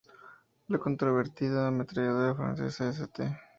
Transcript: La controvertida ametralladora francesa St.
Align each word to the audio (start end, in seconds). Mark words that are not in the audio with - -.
La 0.75 0.79
controvertida 0.85 1.67
ametralladora 1.67 2.33
francesa 2.41 2.89
St. 2.97 3.33